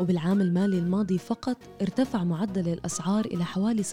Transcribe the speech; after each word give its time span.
وبالعام 0.00 0.40
المالي 0.40 0.78
الماضي 0.78 1.18
فقط 1.18 1.56
ارتفع 1.82 2.24
معدل 2.24 2.68
الأسعار 2.68 3.24
إلى 3.24 3.44
حوالي 3.44 3.82
16% 3.82 3.86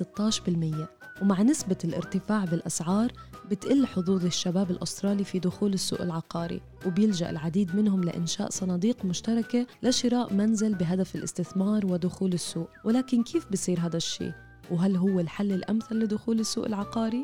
ومع 1.22 1.42
نسبة 1.42 1.78
الارتفاع 1.84 2.46
بالأسعار 2.46 3.12
بتقل 3.52 3.86
حظوظ 3.86 4.26
الشباب 4.26 4.72
الأسترالي 4.72 5.24
في 5.24 5.40
دخول 5.40 5.74
السوق 5.74 6.02
العقاري 6.02 6.62
وبيلجأ 6.86 7.30
العديد 7.30 7.76
منهم 7.76 8.04
لإنشاء 8.04 8.50
صناديق 8.50 9.06
مشتركة 9.06 9.68
لشراء 9.84 10.34
منزل 10.34 10.76
بهدف 10.76 11.16
الاستثمار 11.16 11.86
ودخول 11.86 12.34
السوق 12.34 12.70
ولكن 12.84 13.24
كيف 13.24 13.52
بصير 13.52 13.80
هذا 13.80 13.98
الشيء؟ 13.98 14.34
وهل 14.72 14.96
هو 14.96 15.20
الحل 15.20 15.52
الأمثل 15.52 15.96
لدخول 15.96 16.40
السوق 16.40 16.66
العقاري؟ 16.66 17.24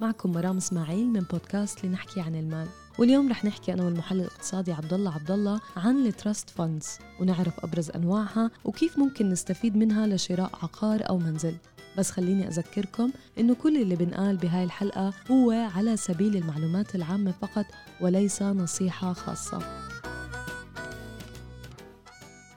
معكم 0.00 0.32
مرام 0.32 0.56
إسماعيل 0.56 1.06
من 1.06 1.20
بودكاست 1.20 1.84
لنحكي 1.84 2.20
عن 2.20 2.34
المال 2.34 2.66
واليوم 2.98 3.28
رح 3.28 3.44
نحكي 3.44 3.72
أنا 3.72 3.84
والمحلل 3.84 4.20
الاقتصادي 4.20 4.72
عبد 4.72 4.92
الله 4.92 5.14
عبد 5.14 5.30
الله 5.30 5.60
عن 5.76 6.06
ال 6.06 6.13
trust 6.13 6.50
funds 6.50 6.98
ونعرف 7.20 7.64
أبرز 7.64 7.90
أنواعها 7.90 8.50
وكيف 8.64 8.98
ممكن 8.98 9.30
نستفيد 9.30 9.76
منها 9.76 10.06
لشراء 10.06 10.50
عقار 10.62 11.08
أو 11.08 11.18
منزل. 11.18 11.54
بس 11.98 12.10
خليني 12.10 12.48
أذكركم 12.48 13.10
إنه 13.38 13.54
كل 13.54 13.76
اللي 13.82 13.96
بنقال 13.96 14.36
بهاي 14.36 14.64
الحلقة 14.64 15.12
هو 15.30 15.50
على 15.50 15.96
سبيل 15.96 16.36
المعلومات 16.36 16.94
العامة 16.94 17.34
فقط 17.42 17.66
وليس 18.00 18.42
نصيحة 18.42 19.12
خاصة. 19.12 19.91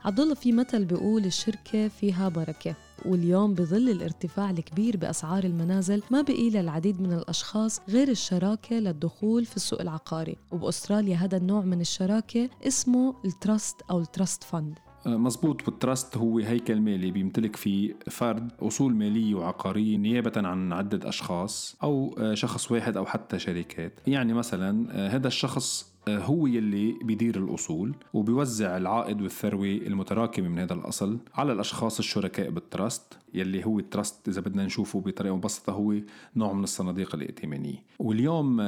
عبد 0.06 0.20
الله 0.20 0.34
في 0.34 0.52
مثل 0.52 0.86
بيقول 0.86 1.25
الشركة 1.25 1.88
فيها 1.88 2.30
بركة 2.30 2.75
واليوم 3.06 3.53
بظل 3.53 3.89
الارتفاع 3.89 4.50
الكبير 4.50 4.98
بأسعار 4.98 5.44
المنازل 5.44 6.02
ما 6.11 6.22
بقي 6.22 6.50
للعديد 6.50 7.02
من 7.02 7.14
الأشخاص 7.14 7.81
غير 7.89 8.08
الشراكة 8.08 8.76
للدخول 8.76 9.45
في 9.45 9.56
السوق 9.56 9.81
العقاري. 9.81 10.36
وبأستراليا 10.52 11.16
هذا 11.16 11.38
النوع 11.38 11.61
من 11.61 11.81
الشراكة 11.81 12.50
اسمه 12.67 13.16
ال 13.25 13.35
trust 13.35 13.81
أو 13.92 14.00
ال 13.99 14.07
trust 14.07 14.44
fund. 14.44 14.80
مزبوط 15.06 15.67
وال 15.67 15.82
trust 15.82 16.17
هو 16.17 16.39
هيكل 16.39 16.81
مالي 16.81 17.11
بيمتلك 17.11 17.56
فيه 17.56 17.95
فرد 18.09 18.52
أصول 18.59 18.95
مالية 18.95 19.36
وعقارية 19.36 19.98
نيابة 19.98 20.48
عن 20.48 20.73
عدة 20.73 21.09
أشخاص 21.09 21.78
أو 21.83 22.16
شخص 22.33 22.72
واحد 22.72 22.98
أو 22.98 23.06
حتى 23.06 23.39
شركات. 23.39 24.00
يعني 24.08 24.33
مثلا 24.33 24.92
هذا 25.16 25.28
الشخص 25.28 25.94
هو 26.09 26.48
يلي 26.48 27.00
بيدير 27.03 27.38
الأصول 27.44 27.95
وبيوزع 28.14 28.78
العائد 28.78 29.22
والثروة 29.22 29.67
المتراكمة 29.67 30.48
من 30.48 30.59
هذا 30.59 30.73
الأصل 30.73 31.17
على 31.34 31.53
الأشخاص 31.53 32.00
الشركاء 32.00 32.50
بال 32.49 32.69
trust 32.69 33.17
يلي 33.34 33.66
هو 33.66 33.80
ال 33.80 33.88
trust 33.88 34.27
إذا 34.28 34.42
بدنا 34.42 34.66
نشوفه 34.66 35.02
بطريقة 35.02 35.36
مبسطة 35.36 35.73
هو 35.73 35.95
نوع 36.36 36.53
من 36.53 36.64
الصناديق 36.64 37.16
الائتمانية. 37.16 37.83
واليوم 38.00 38.61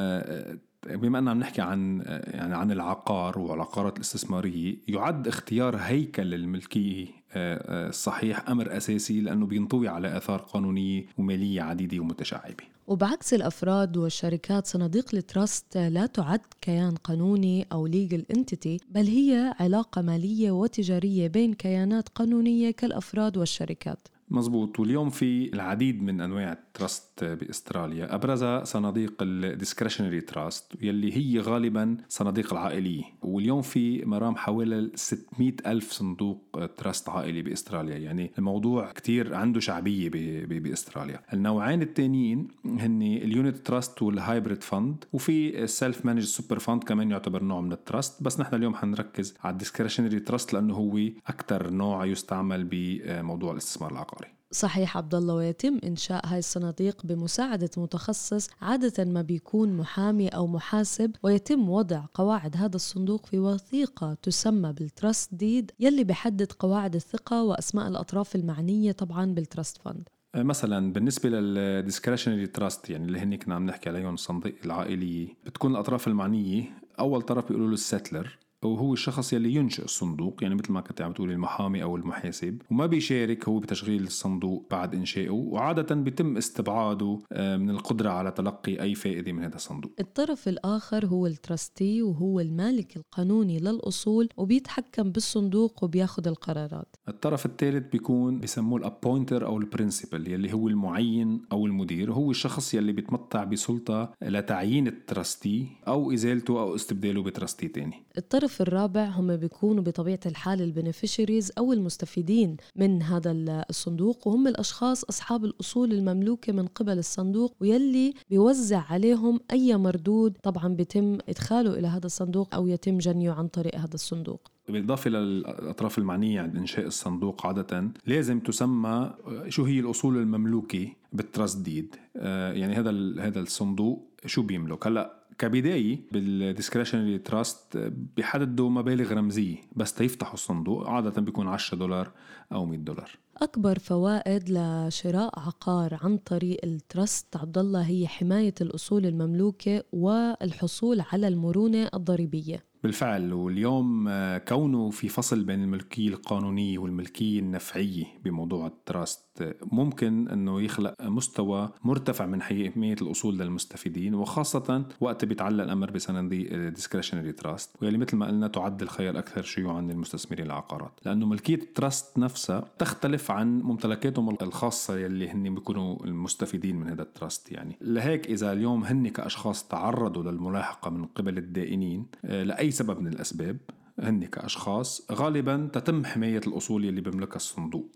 بما 0.96 1.20
أننا 1.20 1.32
عم 1.32 1.40
نحكي 1.40 1.62
عن 1.62 2.02
يعني 2.28 2.56
عن 2.56 2.72
العقار 2.72 3.40
والعقارات 3.40 3.96
الاستثمارية 3.96 4.76
يعد 4.88 5.28
اختيار 5.28 5.76
هيكل 5.76 6.34
الملكية 6.34 7.08
الصحيح 7.36 8.50
أمر 8.50 8.78
أساسي 8.78 9.22
لأنه 9.22 9.46
بينطوي 9.46 9.88
على 9.88 10.18
آثار 10.18 10.40
قانونية 10.40 11.06
ومالية 11.18 11.62
عديدة 11.62 12.00
ومتشعبة. 12.00 12.64
وبعكس 12.88 13.34
الأفراد 13.34 13.98
والشركات 13.98 14.68
صناديق 14.68 15.16
ال 15.16 15.26
trust 15.26 15.78
لا 15.78 16.06
تعد 16.06 16.42
كيان 16.62 16.96
قانوني 16.96 17.68
أو 17.72 17.88
legal 17.88 18.38
entity 18.38 18.78
بل 18.90 19.08
هي 19.08 19.54
علاقة 19.60 20.02
مالية 20.02 20.52
وتجارية 20.52 21.28
بين 21.28 21.54
كيانات 21.54 22.10
قانونية 22.10 22.72
كالأفراد 22.72 23.38
والشركات. 23.38 24.08
مزبوط. 24.30 24.80
واليوم 24.80 25.10
في 25.10 25.54
العديد 25.54 26.04
من 26.04 26.22
أنواع 26.22 26.60
ال 26.78 26.86
trust 26.86 27.24
بإستراليا 27.24 28.16
ابرزها 28.16 28.64
صناديق 28.64 29.14
ال 29.22 29.29
discretionary 29.29 30.22
trust 30.22 30.74
يلي 30.82 31.18
هي 31.18 31.40
غالبا 31.40 31.98
صناديق 32.10 32.54
العائليه 32.54 33.04
واليوم 33.22 33.62
في 33.62 34.06
مرام 34.06 34.36
حوالي 34.36 34.92
600 34.96 35.54
ألف 35.66 35.92
صندوق 35.92 36.60
trust 36.78 37.10
عائلي 37.10 37.42
بإستراليا. 37.42 37.98
يعني 37.98 38.32
الموضوع 38.38 38.92
كتير 38.92 39.36
عنده 39.36 39.60
شعبية 39.60 40.10
بإستراليا. 40.46 41.22
النوعين 41.34 41.82
الثانيين 41.82 42.48
هن 42.66 43.02
ال 43.02 43.13
unit 43.13 43.58
trust 43.58 44.02
وال 44.02 44.17
hybrid 44.17 44.64
fund 44.64 45.06
وفي 45.14 45.64
ال 45.64 45.72
self 45.72 46.06
managed 46.06 46.24
super 46.24 46.60
fund 46.60 46.84
كمان 46.84 47.12
يعتبر 47.12 47.44
نوع 47.44 47.62
من 47.62 47.72
ال 47.72 47.79
trust. 47.79 48.24
بس 48.24 48.40
نحن 48.40 48.56
اليوم 48.56 48.76
حنركز 48.76 49.36
على 49.44 49.54
ال 49.54 49.58
discretionary 49.58 50.20
trust 50.20 50.54
لأنه 50.54 50.74
هو 50.74 50.98
أكثر 51.28 51.70
نوع 51.70 52.06
يستعمل 52.06 52.68
بموضوع 52.72 53.52
الاستثمار 53.52 53.92
العقاري. 53.92 54.37
صحيح 54.52 54.98
عبد 54.98 55.16
الله 55.16 55.34
ويتم 55.34 55.80
إنشاء 55.84 56.26
هاي 56.26 56.40
الصناديق 56.40 57.06
بمساعدة 57.06 57.70
متخصص 57.78 58.50
عادة 58.62 59.06
ما 59.06 59.22
بيكون 59.22 59.78
محامي 59.78 60.28
أو 60.28 60.48
محاسب 60.48 61.12
ويتم 61.24 61.70
وضع 61.70 62.02
قواعد 62.14 62.58
هذا 62.58 62.76
الصندوق 62.76 63.26
في 63.26 63.40
وثيقة 63.40 64.18
تسمى 64.22 64.74
بال 64.74 64.91
trust 64.91 65.34
deed 65.34 65.72
يلي 65.80 66.04
بحدد 66.04 66.52
قواعد 66.52 66.96
الثقة 66.96 67.44
وأسماء 67.44 67.88
الأطراف 67.88 68.36
المعنية 68.36 68.92
طبعا 68.92 69.26
بال 69.26 69.41
trust 69.41 69.78
fund. 69.78 70.10
مثلا 70.36 70.94
بالنسبة 70.94 71.30
لل 71.30 71.45
discretionary 71.45 72.48
trust 72.48 72.90
يعني 72.90 73.06
اللي 73.06 73.20
هن 73.20 73.36
كنا 73.36 73.56
عم 73.56 73.66
نحكي 73.66 73.90
عليهم 73.90 74.14
الصناديق 74.14 74.56
العائلية 74.66 75.28
بتكون 75.46 75.72
الأطراف 75.72 76.08
المعنية 76.08 76.64
أول 77.00 77.22
طرف 77.22 77.48
بيقولوا 77.48 77.68
له 77.68 77.74
ال 77.74 77.82
settlor 77.82 78.38
وهو 78.68 78.94
الشخص 78.94 79.34
يلي 79.34 79.56
ينشئ 79.56 79.84
الصندوق 79.84 80.44
يعني 80.44 80.56
مثل 80.56 80.72
ما 80.72 80.82
كنت 80.82 81.02
عم 81.02 81.14
تقولي 81.14 81.34
المحامي 81.34 81.84
أو 81.84 81.96
المحاسب 81.96 82.62
وما 82.72 82.86
بيشارك 82.86 83.48
هو 83.48 83.60
بتشغيل 83.60 84.04
الصندوق 84.04 84.68
بعد 84.72 84.96
إنشائه 84.96 85.30
وعادة 85.30 85.96
بيتم 85.96 86.38
استبعاده 86.38 87.20
من 87.32 87.70
القدرة 87.70 88.10
على 88.10 88.32
تلقي 88.32 88.82
أي 88.82 88.96
فائدة 88.96 89.32
من 89.32 89.44
هذا 89.44 89.56
الصندوق. 89.56 89.92
الطرف 90.00 90.48
الآخر 90.48 91.06
هو 91.06 91.28
ال 91.28 91.37
trustee 91.37 92.02
وهو 92.02 92.40
المالك 92.40 92.98
القانوني 92.98 93.60
للأصول 93.60 94.30
وبيتحكم 94.38 95.12
بالصندوق 95.12 95.84
وبياخذ 95.84 96.28
القرارات. 96.28 96.96
الطرف 97.08 97.46
الثالث 97.46 97.92
بيكون 97.92 98.40
بسموه 98.40 98.80
ال 98.80 98.86
appointor 98.86 99.46
أو 99.46 99.58
ال 99.58 99.65
principal 99.65 100.28
يلي 100.28 100.54
هو 100.54 100.68
المعين 100.68 101.42
أو 101.52 101.66
المدير 101.66 102.14
هو 102.14 102.32
الشخص 102.32 102.74
يلي 102.74 102.92
بيتمتع 102.92 103.44
بسلطة 103.44 104.14
لتعيين 104.22 104.88
ال 104.88 104.98
trustee 104.98 105.68
أو 105.88 106.14
إزالته 106.14 106.62
أو 106.62 106.76
استبداله 106.76 107.24
ب 107.24 107.29
trustee 107.29 107.68
تاني. 107.68 108.04
الطرف 108.18 108.57
الطرف 108.62 108.68
الرابع 108.68 109.06
هم 109.06 109.36
بيكونوا 109.36 109.84
بطبيعة 109.84 110.20
الحال 110.26 110.62
ال 110.62 110.68
beneficiaries 110.68 111.52
أو 111.58 111.74
المستفيدين 111.74 112.58
من 112.76 113.02
هذا 113.02 113.32
الصندوق 113.70 114.28
وهم 114.28 114.48
الأشخاص 114.48 115.04
أصحاب 115.04 115.46
الأصول 115.46 115.92
المملوكة 115.92 116.54
من 116.54 116.68
قبل 116.68 116.98
الصندوق 116.98 117.56
ويلي 117.62 118.14
بيوزع 118.30 118.84
عليهم 118.90 119.40
أي 119.52 119.78
مردود 119.78 120.38
طبعا 120.44 120.68
بيتم 120.68 121.18
إدخاله 121.30 121.80
إلى 121.80 121.88
هذا 121.88 122.06
الصندوق 122.06 122.56
أو 122.56 122.68
يتم 122.68 122.98
جنيه 122.98 123.32
عن 123.32 123.48
طريق 123.48 123.76
هذا 123.76 123.94
الصندوق. 123.94 124.52
بالإضافة 124.70 125.10
للأطراف 125.10 125.98
المعنية 125.98 126.42
عند 126.42 126.56
إنشاء 126.56 126.88
الصندوق 126.88 127.46
عادة 127.46 127.92
لازم 128.06 128.40
تسمى 128.40 129.14
شو 129.48 129.64
هي 129.64 129.80
الأصول 129.80 130.18
المملوكة 130.18 130.88
بال 131.14 131.26
trust 131.26 131.58
deed. 131.58 131.96
يعني 132.16 132.74
هذا 132.74 132.92
هذا 133.20 133.40
الصندوق 133.40 134.08
شو 134.26 134.42
بيملك؟ 134.42 134.88
هلأ 134.88 135.18
كبداية 135.40 136.00
بال 136.12 136.26
discretionary 136.26 137.18
trust 137.18 137.78
بيحددوا 138.16 138.70
مبالغ 138.70 139.14
رمزية 139.14 139.56
بس 139.76 139.94
تيفتحوا 139.94 140.34
الصندوق 140.34 140.88
عادة 140.90 141.22
بيكون 141.22 141.48
10 141.48 141.78
دولار 141.78 142.12
أو 142.52 142.66
100 142.66 142.80
دولار. 142.80 143.12
أكبر 143.38 143.80
فوائد 143.80 144.50
لشراء 144.50 145.40
عقار 145.40 146.00
عن 146.02 146.18
طريق 146.18 146.60
ال 146.64 146.76
trust 146.76 147.38
عبد 147.38 147.58
الله 147.58 147.82
هي 147.82 148.08
حماية 148.08 148.54
الأصول 148.62 149.06
المملوكة 149.06 149.84
والحصول 149.92 151.04
على 151.12 151.28
المرونة 151.28 151.90
الضريبية. 151.94 152.64
بالفعل 152.84 153.34
واليوم 153.34 154.10
كونه 154.38 154.90
في 154.90 155.10
فصل 155.10 155.44
بين 155.44 155.64
الملكية 155.64 156.10
القانونية 156.10 156.78
والملكية 156.80 157.40
النفعية 157.40 158.06
بموضوع 158.24 158.68
ال 158.68 158.78
trust 158.78 159.27
ممكن 159.72 160.28
أنه 160.28 160.62
يخلق 160.62 160.94
مستوى 161.04 161.70
مرتفع 161.84 162.26
من 162.26 162.42
حماية 162.42 162.96
الأصول 163.02 163.38
للمستفيدين 163.38 164.16
وخاصة 164.16 164.86
وقت 165.00 165.26
بيتعلق 165.26 165.64
الأمر 165.64 165.92
بصناديق 165.92 166.70
discretionary 166.70 167.32
trust 167.32 167.70
واللي 167.82 167.98
مثل 167.98 168.18
ما 168.18 168.28
قلنا 168.28 168.48
تعد 168.48 168.82
الخيار 168.82 169.12
الاكثر 169.14 169.42
شيوعا 169.42 169.82
للمستثمرين 169.82 170.46
العقارات. 170.46 170.92
لأنه 171.06 171.26
ملكية 171.26 171.56
ال 171.56 171.67
trust 171.67 172.20
نفسها 172.20 172.66
تختلف 172.80 173.32
عن 173.32 173.62
ممتلكاتهم 173.62 174.38
الخاصة 174.42 174.98
يلي 174.98 175.30
هن 175.30 175.56
بيكونوا 175.56 176.06
المستفيدين 176.06 176.76
من 176.76 176.88
هذا 176.88 177.02
ال 177.02 177.10
trust 177.10 177.52
يعني. 177.52 177.78
لهيك 177.82 178.28
إذا 178.28 178.52
اليوم 178.52 178.84
هن 178.84 179.08
كأشخاص 179.08 179.68
تعرضوا 179.68 180.32
للملاحقة 180.32 180.90
من 180.90 181.06
قبل 181.06 181.38
الدائنين 181.38 182.06
لأي 182.24 182.72
سبب 182.72 183.00
من 183.00 183.08
الأسباب 183.08 183.58
هن 184.00 184.26
كأشخاص 184.26 185.08
غالبا 185.12 185.70
تتم 185.74 186.06
حماية 186.06 186.42
الأصول 186.48 186.86
يلي 186.86 187.02
بيملكها 187.02 187.36
الصندوق. 187.36 187.92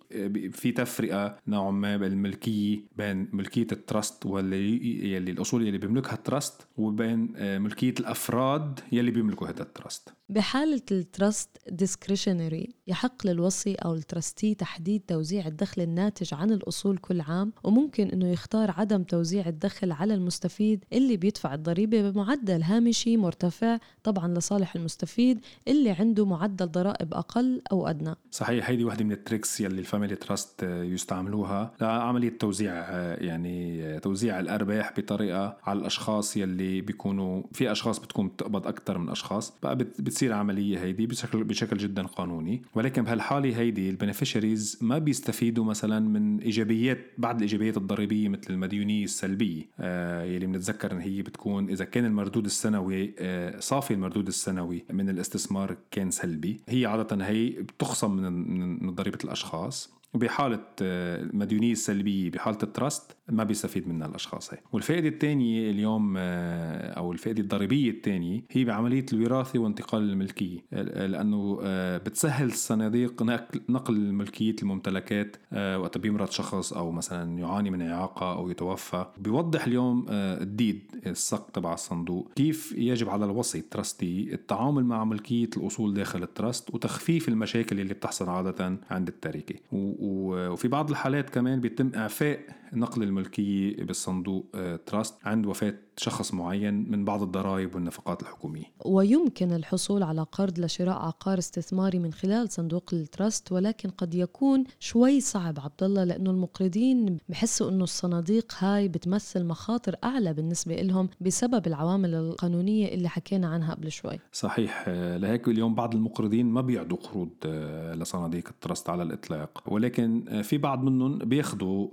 في 0.51 0.71
تفرقة 0.71 1.37
نوعا 1.47 1.71
ما 1.71 1.97
بالملكية 1.97 2.79
بين 2.97 3.29
ملكية 3.33 3.67
ال 3.71 3.80
trust 3.80 4.25
واللي 4.25 4.75
يلي 5.13 5.31
الأصول 5.31 5.67
يلي 5.67 5.77
بيملكها 5.77 6.13
ال 6.13 6.22
trust 6.22 6.67
وبين 6.77 7.33
آه، 7.35 7.57
ملكية 7.57 7.93
الأفراد 7.99 8.79
يلي 8.91 9.11
بيملكوا 9.11 9.47
هذا 9.47 9.61
ال 9.61 9.69
trust 9.69 10.09
بحالة 10.29 10.81
ال 10.91 11.01
trust 11.01 11.49
discretionary 11.69 12.69
يحق 12.87 13.27
للوصي 13.27 13.75
أو 13.75 13.93
ال 13.93 14.01
trustee 14.01 14.55
تحديد 14.55 15.01
توزيع 15.07 15.47
الدخل 15.47 15.81
الناتج 15.81 16.33
عن 16.33 16.51
الأصول 16.51 16.97
كل 16.97 17.21
عام 17.21 17.53
وممكن 17.63 18.07
أنه 18.09 18.27
يختار 18.27 18.71
عدم 18.71 19.03
توزيع 19.03 19.47
الدخل 19.47 19.91
على 19.91 20.13
المستفيد 20.13 20.85
اللي 20.93 21.17
بيدفع 21.17 21.53
الضريبة 21.53 22.09
بمعدل 22.09 22.63
هامشي 22.63 23.17
مرتفع 23.17 23.77
طبعا 24.03 24.27
لصالح 24.33 24.75
المستفيد 24.75 25.39
اللي 25.67 25.90
عنده 25.91 26.25
معدل 26.25 26.67
ضرائب 26.67 27.13
أقل 27.13 27.61
أو 27.71 27.87
أدنى. 27.87 28.15
صحيح 28.31 28.69
هيدي 28.69 28.85
وحدة 28.85 29.03
من 29.05 29.11
ال 29.11 29.18
tricks 29.18 29.61
يلي 29.61 29.79
ال 29.79 29.84
family 29.84 30.15
trust 30.15 30.63
يستعملوها 30.63 31.73
لعملية 31.81 32.37
توزيع 32.39 32.73
يعني 33.13 33.99
توزيع 33.99 34.39
الأرباح 34.39 34.93
بطريقة 34.97 35.57
على 35.63 35.79
الأشخاص 35.79 36.37
يلي 36.37 36.81
بيكونوا 36.81 37.43
في 37.51 37.71
أشخاص 37.71 37.99
بتكون 37.99 38.27
بتقبض 38.27 38.67
أكثر 38.67 38.97
من 38.97 39.09
أشخاص 39.09 39.53
بقى 39.63 39.75
بتصير 39.75 40.33
عملية 40.33 40.79
هيدي 40.79 41.07
بشكل 41.07 41.43
بشكل 41.43 41.77
جدا 41.77 42.03
قانوني. 42.03 42.61
ولكن 42.75 43.03
بهالحالة 43.03 43.57
هيدي 43.57 43.89
ال 43.89 43.96
beneficiaries 43.96 44.79
ما 44.81 44.97
بيستفيدوا 44.97 45.65
مثلا 45.65 45.99
من 45.99 46.39
إيجابيات 46.39 46.97
بعض 47.17 47.35
الإيجابيات 47.35 47.77
الضريبية 47.77 48.29
مثل 48.29 48.53
المديونية 48.53 49.03
السلبية 49.03 49.63
آه 49.79 50.23
يلي 50.23 50.45
بنتذكر 50.45 50.91
إن 50.91 50.99
هي 51.01 51.21
بتكون 51.21 51.69
إذا 51.69 51.85
كان 51.85 52.05
المردود 52.05 52.45
السنوي 52.45 53.15
آه 53.19 53.59
صافي 53.59 53.93
المردود 53.93 54.27
السنوي 54.27 54.83
من 54.93 55.09
الاستثمار 55.09 55.77
كان 55.91 56.11
سلبي. 56.11 56.61
هي 56.67 56.85
عادة 56.85 57.25
هي 57.25 57.49
بتخصم 57.49 58.11
من 58.11 58.83
من 58.85 58.95
ضريبة 58.95 59.19
الأشخاص. 59.23 60.00
وبحالة 60.13 60.59
المديونية 60.81 61.69
آه، 61.69 61.71
السلبية 61.71 62.31
بحالة 62.31 62.57
ال 62.63 62.72
trust 62.72 63.15
ما 63.29 63.43
بيستفيد 63.43 63.87
منها 63.87 64.07
الأشخاص 64.07 64.53
هي 64.53 64.59
والفائدة 64.71 65.07
الثانية 65.07 65.71
اليوم 65.71 66.15
آه، 66.17 66.91
أو 66.91 67.11
الفائدة 67.11 67.41
الضريبية 67.41 67.91
الثانية 67.91 68.43
هي 68.51 68.65
بعملية 68.65 69.05
الوراثة 69.13 69.59
وانتقال 69.59 70.01
الملكية. 70.01 70.59
لأنه 70.71 71.59
آه، 71.63 71.97
بتسهل 71.97 72.47
الصناديق 72.47 73.23
نقل 73.69 74.11
ملكية 74.13 74.55
الممتلكات 74.61 75.37
وقت 75.53 75.97
بيمرض 75.97 76.29
شخص 76.29 76.73
أو 76.73 76.91
مثلا 76.91 77.39
يعاني 77.39 77.69
من 77.69 77.81
إعاقة 77.81 78.33
أو 78.33 78.49
يتوفى. 78.49 79.05
بيوضح 79.17 79.65
اليوم 79.67 80.05
ال 80.09 80.24
deed 80.24 80.81
الصك 81.07 81.43
تبع 81.53 81.73
الصندوق 81.73 82.31
كيف 82.35 82.71
يجب 82.77 83.09
على 83.09 83.25
الوصي 83.25 83.59
ال 83.59 83.69
trustee 83.69 84.33
التعامل 84.33 84.85
مع 84.85 85.03
ملكية 85.03 85.49
الأصول 85.57 85.93
داخل 85.93 86.23
ال 86.23 86.32
trust 86.32 86.73
وتخفيف 86.73 87.27
المشاكل 87.29 87.79
اللي 87.79 87.93
بتحصل 87.93 88.29
عادة 88.29 88.77
عند 88.89 89.07
التركة. 89.07 89.55
وفي 90.01 90.67
بعض 90.67 90.89
الحالات 90.89 91.29
كمان 91.29 91.61
بيتم 91.61 91.91
إعفاء 91.95 92.39
نقل 92.73 93.03
الملكية 93.03 93.83
بالصندوق 93.83 94.45
trust 94.85 95.13
آه، 95.25 95.29
عند 95.29 95.45
وفاة 95.45 95.73
شخص 95.97 96.33
معين 96.33 96.91
من 96.91 97.05
بعض 97.05 97.21
الضرائب 97.21 97.75
والنفقات 97.75 98.21
الحكومية. 98.21 98.63
ويمكن 98.85 99.51
الحصول 99.51 100.03
على 100.03 100.25
قرض 100.31 100.59
لشراء 100.59 100.95
عقار 100.95 101.37
استثماري 101.37 101.99
من 101.99 102.13
خلال 102.13 102.51
صندوق 102.51 102.89
ال 102.93 103.03
trust 103.03 103.51
ولكن 103.51 103.89
قد 103.89 104.15
يكون 104.15 104.63
شوي 104.79 105.21
صعب 105.21 105.59
عبد 105.59 105.83
الله 105.83 106.03
لأنه 106.03 106.31
المقرضين 106.31 107.17
بحسوا 107.29 107.69
أنه 107.69 107.83
الصناديق 107.83 108.53
هاي 108.59 108.87
بتمثل 108.87 109.45
مخاطر 109.45 109.95
أعلى 110.03 110.33
بالنسبة 110.33 110.75
لهم 110.75 111.09
بسبب 111.21 111.67
العوامل 111.67 112.15
القانونية 112.15 112.87
اللي 112.93 113.09
حكينا 113.09 113.47
عنها 113.47 113.73
قبل 113.73 113.91
شوي. 113.91 114.19
صحيح 114.31 114.85
آه، 114.87 115.17
لهيك 115.17 115.47
اليوم 115.47 115.75
بعض 115.75 115.95
المقرضين 115.95 116.45
ما 116.45 116.61
بيعطوا 116.61 116.97
قروض 116.97 117.29
آه، 117.45 117.95
لصناديق 117.95 118.47
ال 118.47 118.54
trust 118.54 118.89
على 118.89 119.03
الإطلاق 119.03 119.63
ولكن 119.67 120.41
في 120.43 120.57
بعض 120.57 120.83
منهم 120.83 121.17
بياخذوا 121.17 121.87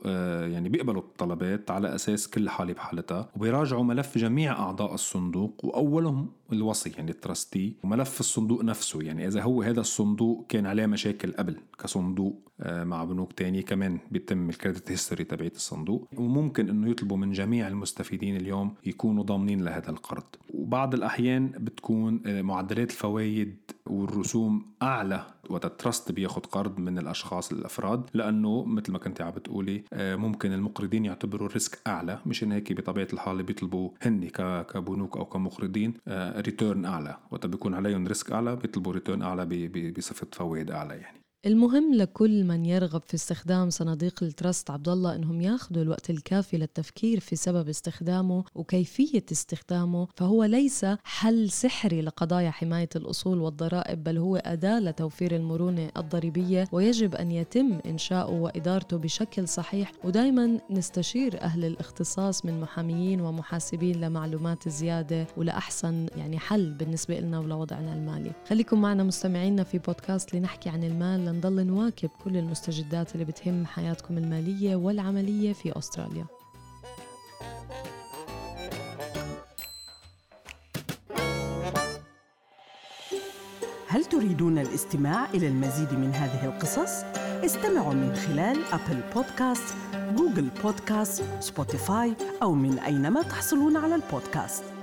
يعني 0.47 0.68
يعني 0.69 0.79
بيقبلوا 0.79 1.03
الطلبات 1.03 1.71
على 1.71 1.95
أساس 1.95 2.29
كل 2.29 2.49
حالة 2.49 2.73
بحالتها 2.73 3.29
وبيراجعوا 3.37 3.85
ملف 3.85 4.19
جميع 4.19 4.53
أعضاء 4.53 4.95
الصندوق 4.95 5.65
وأولهم 5.65 6.31
الوصي 6.53 6.91
يعني 6.91 7.11
ال 7.11 7.19
trustee 7.19 7.75
وملف 7.85 8.21
الصندوق 8.21 8.65
نفسه. 8.65 9.03
يعني 9.03 9.27
إذا 9.27 9.43
هو 9.43 9.63
هذا 9.63 9.81
الصندوق 9.81 10.47
كان 10.49 10.67
عليه 10.67 10.87
مشاكل 10.87 11.33
قبل 11.33 11.57
كصندوق 11.79 12.49
آه، 12.61 12.85
مع 12.85 13.05
بنوك 13.05 13.33
تانية 13.33 13.63
كمان 13.63 13.99
بيتم 14.11 14.49
ال 14.49 14.55
credit 14.55 14.91
history 14.91 15.25
تبعت 15.25 15.57
الصندوق. 15.57 16.09
وممكن 16.17 16.69
إنه 16.69 16.91
يطلبوا 16.91 17.17
من 17.17 17.33
جميع 17.33 17.69
المستفيدين 17.69 18.37
اليوم 18.37 18.75
يكونوا 18.87 19.25
ضامنين 19.25 19.65
لهذا 19.65 19.91
القرض. 19.91 20.25
وبعض 20.55 20.95
الأحيان 20.95 21.49
بتكون 21.49 22.21
آه، 22.27 22.43
معدلات 22.43 22.91
الفوائد 22.91 23.57
والرسوم 23.87 24.67
أعلى 24.83 25.27
وقت 25.51 25.65
ال 25.65 25.73
trust 25.73 26.13
بياخد 26.13 26.47
قرض 26.47 26.79
من 26.79 26.99
الأشخاص 26.99 27.53
الأفراد. 27.53 28.11
لأنه 28.15 28.65
مثل 28.65 28.93
ما 28.93 28.99
كنت 28.99 29.21
عم 29.21 29.31
بتقولي 29.31 29.85
آه، 29.93 30.17
ممكن 30.17 30.53
المقرضين 30.53 31.05
يعتبروا 31.05 31.49
ال 31.49 31.55
risk 31.55 31.79
أعلى. 31.87 32.19
مشان 32.27 32.53
هيك 32.53 32.73
بطبيعة 32.73 33.09
الحال 33.13 33.43
بيطلبوا 33.43 33.91
هن 34.03 34.29
كبنوك 34.63 35.17
أو 35.17 35.25
كمقرضين 35.25 35.95
return 36.41 36.85
أعلى 36.85 37.17
وقت 37.31 37.47
بيكون 37.47 37.75
عليهم 37.75 38.07
risk 38.07 38.33
أعلى 38.33 38.57
بيطلبوا 38.57 38.93
return 38.93 39.23
أعلى 39.23 39.47
بصفة 39.97 40.27
فوائد 40.33 40.71
أعلى 40.71 40.95
يعني. 40.95 41.28
المهم 41.49 41.95
لكل 41.95 42.45
من 42.45 42.67
يرغب 42.67 43.03
في 43.07 43.15
استخدام 43.15 43.71
صناديق 43.71 44.23
ال 44.23 44.31
trust 44.31 44.71
عبد 44.71 44.89
الله 44.89 45.15
إنهم 45.15 45.41
ياخذوا 45.41 45.83
الوقت 45.83 46.11
الكافي 46.11 46.57
للتفكير 46.57 47.21
في 47.21 47.37
سبب 47.37 47.69
استخدامه 47.69 48.45
وكيفية 48.55 49.25
استخدامه 49.33 50.09
فهو 50.17 50.45
ليس 50.45 50.87
حل 51.05 51.51
سحري 51.51 52.03
لقضايا 52.03 52.51
حماية 52.51 52.89
الأصول 52.97 53.39
والضرائب 53.39 54.05
بل 54.05 54.19
هو 54.19 54.37
أداة 54.37 54.81
لتوفير 54.81 55.37
المرونة 55.37 55.91
الضريبية 55.97 56.69
ويجب 56.73 57.15
أن 57.15 57.31
يتم 57.31 57.79
إنشاؤه 57.87 58.41
وإدارته 58.41 58.97
بشكل 58.97 59.49
صحيح. 59.49 59.93
ودائما 60.05 60.61
نستشير 60.71 61.41
أهل 61.41 61.65
الاختصاص 61.65 62.45
من 62.45 62.61
محاميين 62.61 63.21
ومحاسبين 63.21 64.01
لمعلومات 64.01 64.69
زيادة 64.69 65.27
ولأحسن 65.37 66.07
يعني 66.17 66.39
حل 66.39 66.75
بالنسبة 66.75 67.21
لنا 67.21 67.39
ولوضعنا 67.39 67.93
المالي. 67.93 68.33
خليكم 68.49 68.81
معنا 68.81 69.05
مستمعينا 69.05 69.65
في 69.65 69.79
بودكاست 69.79 70.35
لنحكي 70.35 70.69
عن 70.69 70.85
المال 70.85 71.38
لنضل 71.39 71.67
نواكب 71.67 72.11
كل 72.25 72.37
المستجدات 72.37 73.15
اللي 73.15 73.25
بتهم 73.25 73.67
حياتكم 73.67 74.19
المالية 74.19 74.77
والعملية 74.77 75.53
في 75.53 75.79
أستراليا 75.79 76.27
هل 83.89 84.05
تريدون 84.05 84.59
الاستماع 84.59 85.31
إلى 85.35 85.49
المزيد 85.49 85.93
من 85.93 86.11
هذه 86.15 86.45
القصص؟ 86.45 87.05
استمعوا 87.45 87.95
من 87.95 88.15
خلال 88.15 88.65
أبل 88.73 89.01
بودكاست، 89.15 89.75
جوجل 90.17 90.49
بودكاست، 90.63 91.25
سبوتيفاي 91.41 92.15
أو 92.43 92.55
من 92.55 92.79
أينما 92.79 93.23
تحصلون 93.23 93.77
على 93.77 93.95
البودكاست 93.95 94.78